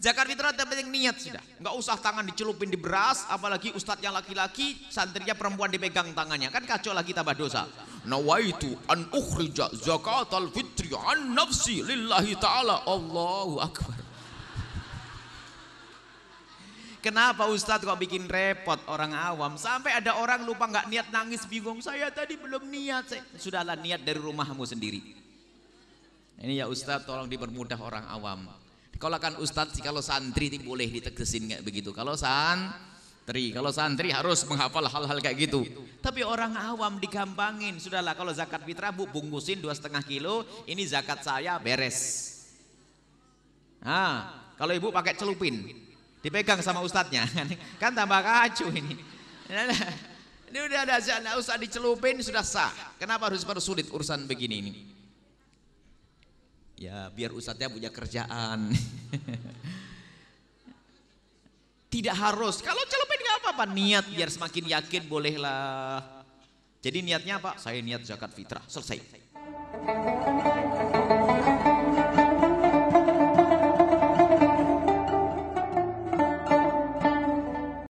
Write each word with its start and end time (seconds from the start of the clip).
niat 0.00 1.16
sudah. 1.20 1.44
Nggak 1.60 1.74
usah 1.76 1.96
tangan 2.00 2.24
dicelupin 2.24 2.72
di 2.72 2.80
beras, 2.80 3.28
apalagi 3.28 3.68
ustadz 3.76 4.00
yang 4.00 4.16
laki-laki, 4.16 4.80
santrinya 4.88 5.36
perempuan 5.36 5.68
dipegang 5.68 6.16
tangannya. 6.16 6.48
Kan 6.48 6.64
kacau 6.64 6.96
lagi 6.96 7.12
tambah 7.12 7.36
dosa. 7.36 7.68
Nawaitu 8.08 8.72
an 8.88 9.12
ukhrija 9.12 9.68
zakatal 9.76 10.48
fitri 10.56 10.88
an 10.96 11.36
nafsi 11.36 11.84
lillahi 11.84 12.32
ta'ala. 12.40 12.88
Allahu 12.88 13.60
Akbar. 13.60 14.00
Kenapa 17.00 17.48
Ustadz 17.48 17.88
kok 17.88 17.96
bikin 17.96 18.28
repot 18.28 18.76
orang 18.92 19.16
awam? 19.16 19.56
Sampai 19.56 19.96
ada 19.96 20.20
orang 20.20 20.44
lupa 20.44 20.68
nggak 20.68 20.92
niat 20.92 21.08
nangis 21.08 21.48
bingung. 21.48 21.80
Saya 21.80 22.12
tadi 22.12 22.36
belum 22.36 22.68
niat. 22.68 23.04
Saya, 23.08 23.24
Sudahlah 23.40 23.76
niat 23.80 24.04
dari 24.04 24.20
rumahmu 24.20 24.64
sendiri. 24.68 25.00
Ini 26.40 26.60
ya 26.60 26.68
Ustadz 26.68 27.08
tolong 27.08 27.28
dipermudah 27.28 27.80
orang 27.80 28.04
awam. 28.04 28.48
Kalau 29.00 29.16
kan 29.16 29.32
Ustadz 29.40 29.80
kalau 29.80 30.04
santri 30.04 30.52
itu 30.52 30.60
boleh 30.60 30.84
ditegesin 30.84 31.48
kayak 31.48 31.64
begitu. 31.64 31.88
Kalau 31.96 32.12
santri, 32.20 33.48
kalau 33.48 33.72
santri 33.72 34.12
harus 34.12 34.44
menghafal 34.44 34.84
hal-hal 34.84 35.18
kayak 35.24 35.48
gitu. 35.48 35.64
Tapi 36.04 36.20
orang 36.20 36.52
awam 36.52 37.00
digampangin. 37.00 37.80
Sudahlah 37.80 38.12
kalau 38.12 38.28
zakat 38.36 38.60
fitrah 38.60 38.92
bu 38.92 39.08
bungkusin 39.08 39.64
dua 39.64 39.72
setengah 39.72 40.04
kilo. 40.04 40.44
Ini 40.68 40.84
zakat 40.84 41.24
saya 41.24 41.56
beres. 41.56 42.28
Nah, 43.80 44.52
kalau 44.60 44.76
ibu 44.76 44.92
pakai 44.92 45.16
celupin, 45.16 45.64
dipegang 46.20 46.60
sama 46.60 46.84
ustadznya, 46.84 47.24
kan 47.80 47.96
tambah 47.96 48.20
kacau 48.20 48.68
ini. 48.68 49.00
Ini 50.50 50.66
udah 50.66 50.82
ada 50.82 50.98
usah 51.38 51.54
dicelupin 51.54 52.18
sudah 52.26 52.42
sah. 52.42 52.74
Kenapa 52.98 53.30
harus 53.30 53.46
sulit 53.62 53.86
urusan 53.86 54.26
begini 54.26 54.54
ini? 54.58 54.72
Ya 56.80 57.12
biar 57.12 57.36
ustadznya 57.36 57.68
punya 57.68 57.92
kerjaan. 57.92 58.72
Tidak 61.92 62.16
harus. 62.16 62.64
Kalau 62.64 62.80
celupin 62.88 63.20
nggak 63.20 63.38
apa-apa. 63.44 63.64
Niat 63.68 64.08
biar 64.08 64.32
semakin 64.32 64.64
yakin 64.64 65.04
bolehlah. 65.04 66.24
Jadi 66.80 67.04
niatnya 67.04 67.36
apa? 67.36 67.60
Saya 67.60 67.84
niat 67.84 68.08
zakat 68.08 68.32
fitrah. 68.32 68.64
Selesai. 68.64 68.96